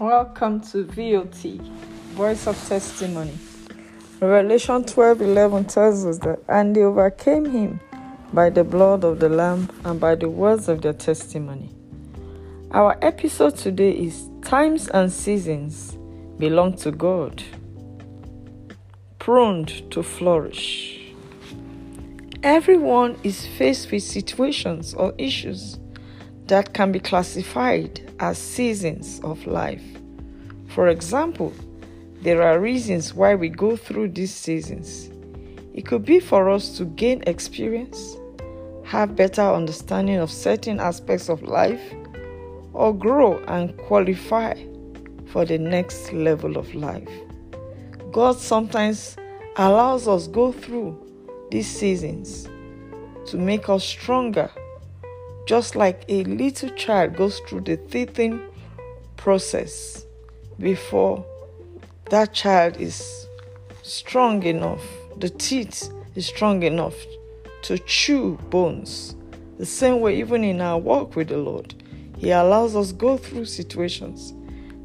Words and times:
Welcome 0.00 0.62
to 0.62 0.84
VOT, 0.84 1.60
Voice 2.14 2.46
of 2.46 2.56
Testimony. 2.66 3.36
Revelation 4.18 4.82
12 4.82 5.20
11 5.20 5.66
tells 5.66 6.06
us 6.06 6.16
that, 6.20 6.42
and 6.48 6.74
they 6.74 6.80
overcame 6.80 7.44
him 7.44 7.80
by 8.32 8.48
the 8.48 8.64
blood 8.64 9.04
of 9.04 9.20
the 9.20 9.28
Lamb 9.28 9.68
and 9.84 10.00
by 10.00 10.14
the 10.14 10.30
words 10.30 10.70
of 10.70 10.80
their 10.80 10.94
testimony. 10.94 11.68
Our 12.70 12.96
episode 13.02 13.58
today 13.58 13.90
is 13.90 14.30
Times 14.40 14.88
and 14.88 15.12
Seasons 15.12 15.98
Belong 16.38 16.78
to 16.78 16.92
God, 16.92 17.42
Pruned 19.18 19.90
to 19.90 20.02
flourish. 20.02 21.12
Everyone 22.42 23.18
is 23.22 23.46
faced 23.46 23.92
with 23.92 24.02
situations 24.02 24.94
or 24.94 25.12
issues 25.18 25.78
that 26.50 26.74
can 26.74 26.90
be 26.90 26.98
classified 26.98 28.00
as 28.18 28.36
seasons 28.36 29.20
of 29.22 29.46
life. 29.46 29.84
For 30.66 30.88
example, 30.88 31.52
there 32.22 32.42
are 32.42 32.58
reasons 32.58 33.14
why 33.14 33.36
we 33.36 33.48
go 33.48 33.76
through 33.76 34.08
these 34.08 34.34
seasons. 34.34 35.10
It 35.74 35.86
could 35.86 36.04
be 36.04 36.18
for 36.18 36.50
us 36.50 36.76
to 36.78 36.86
gain 36.86 37.22
experience, 37.28 38.16
have 38.84 39.14
better 39.14 39.42
understanding 39.42 40.16
of 40.16 40.28
certain 40.28 40.80
aspects 40.80 41.28
of 41.28 41.40
life, 41.42 41.80
or 42.72 42.92
grow 42.92 43.38
and 43.44 43.76
qualify 43.78 44.54
for 45.26 45.44
the 45.44 45.58
next 45.58 46.12
level 46.12 46.58
of 46.58 46.74
life. 46.74 47.08
God 48.10 48.36
sometimes 48.36 49.16
allows 49.54 50.08
us 50.08 50.26
go 50.26 50.50
through 50.50 50.98
these 51.52 51.68
seasons 51.68 52.48
to 53.26 53.36
make 53.36 53.68
us 53.68 53.84
stronger 53.84 54.50
just 55.46 55.76
like 55.76 56.04
a 56.08 56.24
little 56.24 56.70
child 56.70 57.16
goes 57.16 57.40
through 57.40 57.62
the 57.62 57.76
teething 57.76 58.40
process 59.16 60.04
before 60.58 61.24
that 62.10 62.34
child 62.34 62.76
is 62.76 63.26
strong 63.82 64.42
enough, 64.42 64.82
the 65.18 65.30
teeth 65.30 65.92
is 66.14 66.26
strong 66.26 66.62
enough 66.62 66.94
to 67.62 67.78
chew 67.78 68.36
bones. 68.50 69.14
The 69.58 69.66
same 69.66 70.00
way, 70.00 70.18
even 70.18 70.42
in 70.42 70.60
our 70.60 70.78
walk 70.78 71.16
with 71.16 71.28
the 71.28 71.38
Lord, 71.38 71.74
He 72.16 72.30
allows 72.30 72.74
us 72.74 72.92
go 72.92 73.16
through 73.16 73.44
situations 73.44 74.34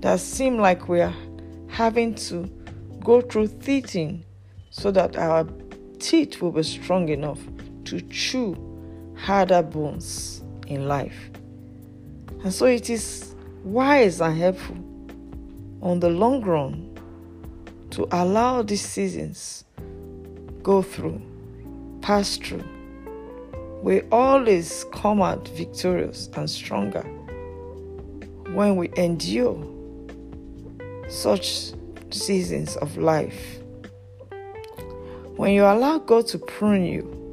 that 0.00 0.20
seem 0.20 0.58
like 0.58 0.88
we 0.88 1.00
are 1.00 1.14
having 1.68 2.14
to 2.14 2.44
go 3.02 3.20
through 3.20 3.48
teething 3.48 4.24
so 4.70 4.90
that 4.90 5.16
our 5.16 5.48
teeth 5.98 6.42
will 6.42 6.52
be 6.52 6.62
strong 6.62 7.08
enough 7.08 7.40
to 7.84 8.00
chew 8.02 8.54
harder 9.16 9.62
bones 9.62 10.43
in 10.66 10.88
life. 10.88 11.30
And 12.42 12.52
so 12.52 12.66
it 12.66 12.90
is 12.90 13.34
wise 13.62 14.20
and 14.20 14.36
helpful 14.36 14.76
on 15.80 16.00
the 16.00 16.10
long 16.10 16.42
run 16.42 16.90
to 17.90 18.06
allow 18.10 18.62
these 18.62 18.84
seasons 18.84 19.64
go 20.62 20.82
through, 20.82 21.20
pass 22.00 22.36
through. 22.36 22.64
We 23.82 24.02
always 24.10 24.84
come 24.92 25.20
out 25.20 25.46
victorious 25.48 26.28
and 26.34 26.48
stronger 26.48 27.02
when 28.52 28.76
we 28.76 28.90
endure 28.96 29.62
such 31.08 31.72
seasons 32.10 32.76
of 32.76 32.96
life. 32.96 33.58
When 35.36 35.52
you 35.52 35.64
allow 35.64 35.98
God 35.98 36.26
to 36.28 36.38
prune 36.38 36.84
you, 36.84 37.23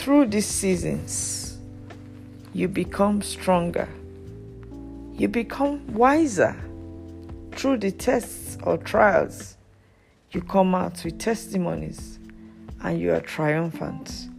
through 0.00 0.24
these 0.24 0.46
seasons, 0.46 1.58
you 2.54 2.68
become 2.68 3.20
stronger. 3.20 3.86
You 5.12 5.28
become 5.28 5.86
wiser. 5.92 6.56
Through 7.52 7.78
the 7.78 7.90
tests 7.90 8.56
or 8.62 8.78
trials, 8.78 9.58
you 10.30 10.40
come 10.40 10.74
out 10.74 11.04
with 11.04 11.18
testimonies 11.18 12.18
and 12.82 12.98
you 12.98 13.12
are 13.12 13.20
triumphant. 13.20 14.30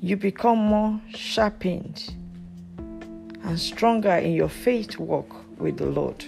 You 0.00 0.16
become 0.16 0.56
more 0.56 0.98
sharpened 1.14 2.14
and 2.78 3.60
stronger 3.60 4.14
in 4.14 4.32
your 4.32 4.48
faith 4.48 4.98
walk 4.98 5.36
with 5.58 5.76
the 5.76 5.86
Lord. 5.86 6.24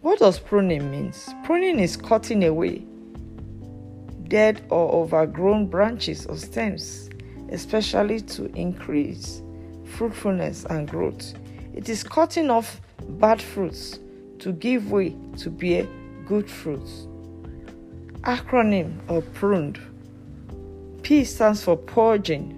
What 0.00 0.20
does 0.20 0.38
pruning 0.38 0.90
means? 0.90 1.34
Pruning 1.44 1.78
is 1.78 1.98
cutting 1.98 2.44
away 2.44 2.86
dead 4.30 4.62
or 4.70 4.90
overgrown 4.92 5.66
branches 5.66 6.24
or 6.24 6.36
stems, 6.36 7.10
especially 7.50 8.20
to 8.20 8.46
increase 8.54 9.42
fruitfulness 9.84 10.64
and 10.70 10.88
growth. 10.88 11.34
It 11.74 11.88
is 11.88 12.02
cutting 12.02 12.48
off 12.48 12.80
bad 13.18 13.42
fruits 13.42 13.98
to 14.38 14.52
give 14.52 14.90
way 14.90 15.14
to 15.38 15.50
bear 15.50 15.86
good 16.26 16.48
fruits. 16.48 17.06
Acronym 18.22 18.98
or 19.08 19.20
pruned. 19.20 19.78
P 21.02 21.24
stands 21.24 21.64
for 21.64 21.76
purging, 21.76 22.56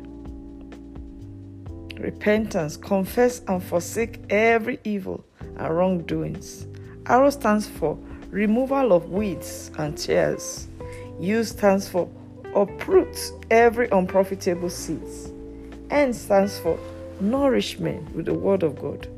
repentance, 1.99 2.77
confess 2.77 3.41
and 3.49 3.63
forsake 3.63 4.21
every 4.29 4.79
evil 4.85 5.25
and 5.41 5.77
wrongdoings. 5.77 6.67
R 7.07 7.31
stands 7.31 7.67
for 7.67 7.99
removal 8.31 8.93
of 8.93 9.11
weeds 9.11 9.71
and 9.79 9.97
tares. 9.97 10.69
U 11.21 11.45
stands 11.45 11.89
for 11.89 12.09
uproot 12.55 13.33
every 13.51 13.89
unprofitable 13.91 14.71
seeds. 14.71 15.31
N 15.91 16.13
stands 16.13 16.59
for 16.59 16.79
nourishment 17.21 18.15
with 18.15 18.27
the 18.27 18.35
Word 18.35 18.63
of 18.63 18.79
God. 18.81 19.09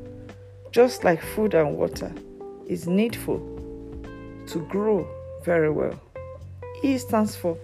Just 0.70 1.04
like 1.04 1.22
food 1.22 1.54
and 1.54 1.76
water 1.76 2.12
is 2.66 2.86
needful 2.86 3.38
to 4.48 4.58
grow 4.68 5.06
very 5.44 5.70
well. 5.70 5.98
E 6.82 6.98
stands 6.98 7.36
for 7.36 7.56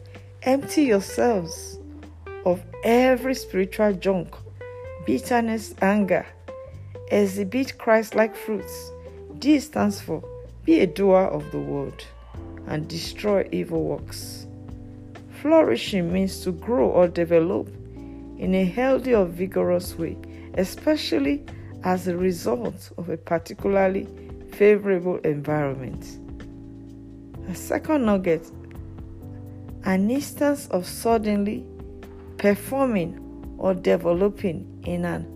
empty 0.42 0.84
yourselves 0.84 1.78
of 2.44 2.62
every 2.84 3.34
spiritual 3.34 3.92
junk, 3.92 4.34
bitterness, 5.06 5.74
anger. 5.82 6.26
Exhibit 7.10 7.76
Christ 7.76 8.14
like 8.14 8.34
fruits. 8.36 8.90
D 9.38 9.58
stands 9.58 10.00
for 10.00 10.22
be 10.64 10.80
a 10.80 10.86
doer 10.86 11.24
of 11.24 11.50
the 11.50 11.58
word 11.58 12.04
and 12.66 12.88
destroy 12.88 13.48
evil 13.52 13.84
works. 13.84 14.46
Flourishing 15.40 16.12
means 16.12 16.40
to 16.44 16.52
grow 16.52 16.88
or 16.88 17.08
develop 17.08 17.68
in 18.38 18.54
a 18.54 18.64
healthy 18.64 19.14
or 19.14 19.26
vigorous 19.26 19.96
way, 19.98 20.16
especially 20.54 21.44
as 21.84 22.08
a 22.08 22.16
result 22.16 22.92
of 22.98 23.08
a 23.08 23.16
particularly 23.16 24.06
favorable 24.52 25.18
environment. 25.18 26.18
A 27.48 27.54
second 27.54 28.04
nugget 28.04 28.50
an 29.84 30.10
instance 30.10 30.68
of 30.68 30.86
suddenly 30.86 31.64
performing 32.36 33.18
or 33.58 33.74
developing 33.74 34.82
in 34.84 35.04
an 35.04 35.26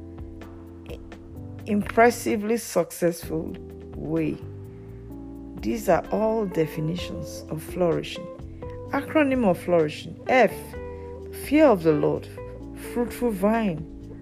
impressively 1.67 2.59
successful 2.59 3.56
way. 3.97 4.37
These 5.65 5.89
are 5.89 6.05
all 6.13 6.45
definitions 6.45 7.43
of 7.49 7.63
flourishing. 7.63 8.27
Acronym 8.91 9.49
of 9.49 9.59
flourishing 9.59 10.15
F. 10.29 10.53
Fear 11.47 11.69
of 11.69 11.83
the 11.83 11.93
Lord, 11.93 12.29
fruitful 12.93 13.31
vine, 13.31 13.79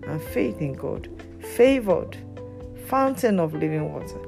and 0.07 0.23
faith 0.23 0.61
in 0.61 0.75
God. 0.75 1.09
Favored, 1.57 2.17
fountain 2.87 3.41
of 3.41 3.55
living 3.55 3.93
water. 3.93 4.21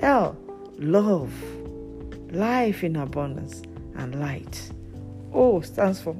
L. 0.00 0.34
Love, 0.78 1.30
life 2.30 2.82
in 2.82 2.96
abundance, 2.96 3.60
and 3.96 4.18
light. 4.18 4.72
O 5.34 5.60
stands 5.60 6.00
for 6.00 6.16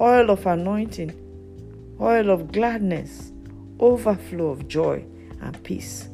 oil 0.00 0.30
of 0.30 0.46
anointing, 0.46 1.10
oil 2.00 2.30
of 2.30 2.52
gladness, 2.52 3.32
overflow 3.80 4.50
of 4.50 4.68
joy 4.68 5.04
and 5.40 5.60
peace, 5.64 6.08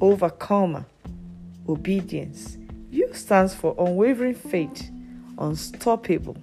overcomer, 0.00 0.84
obedience 1.68 2.58
U 2.96 3.10
stands 3.12 3.54
for 3.54 3.74
unwavering 3.78 4.34
faith, 4.34 4.90
unstoppable. 5.36 6.38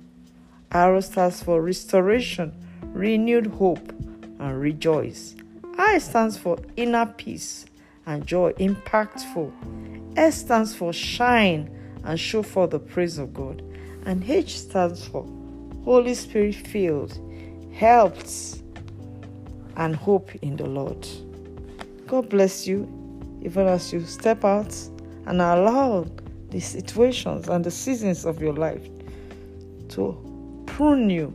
R 0.71 1.01
stands 1.01 1.41
for 1.41 1.59
restoration, 1.59 2.53
renewed 2.93 3.47
hope, 3.47 3.89
and 4.37 4.61
rejoice. 4.61 5.35
I 5.79 5.97
stands 5.97 6.37
for 6.37 6.59
inner 6.75 7.07
peace 7.07 7.65
and 8.05 8.27
joy, 8.27 8.53
impactful. 8.59 9.51
S 10.15 10.41
stands 10.41 10.75
for 10.75 10.93
shine 10.93 11.75
and 12.03 12.19
show 12.19 12.43
for 12.43 12.67
the 12.67 12.77
praise 12.77 13.17
of 13.17 13.33
God. 13.33 13.63
And 14.05 14.23
H 14.23 14.59
stands 14.59 15.07
for 15.07 15.27
Holy 15.83 16.13
Spirit 16.13 16.53
filled, 16.53 17.19
helped, 17.73 18.61
and 19.75 19.95
hope 19.95 20.35
in 20.43 20.57
the 20.57 20.67
Lord. 20.67 21.07
God 22.05 22.29
bless 22.29 22.67
you 22.67 22.87
even 23.41 23.65
as 23.65 23.91
you 23.91 24.01
step 24.05 24.45
out 24.45 24.71
and 25.25 25.41
allow 25.41 26.05
the 26.53 26.59
situations 26.59 27.49
and 27.49 27.65
the 27.65 27.71
seasons 27.71 28.25
of 28.25 28.39
your 28.39 28.53
life 28.53 28.87
to 29.89 30.63
prune 30.67 31.09
you 31.09 31.33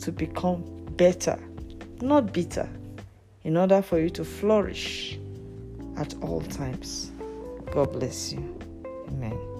to 0.00 0.10
become 0.10 0.64
better, 0.96 1.38
not 2.02 2.32
bitter, 2.32 2.68
in 3.44 3.56
order 3.56 3.80
for 3.80 4.00
you 4.00 4.10
to 4.10 4.24
flourish 4.24 5.16
at 5.96 6.12
all 6.22 6.40
times. 6.40 7.12
God 7.70 7.92
bless 7.92 8.32
you. 8.32 8.58
Amen. 9.06 9.57